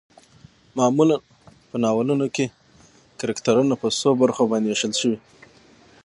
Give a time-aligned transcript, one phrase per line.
[0.77, 1.17] معمولا
[1.69, 2.45] په ناولونو کې
[3.19, 5.17] کرکترنه په څو برخو باندې ويشل شوي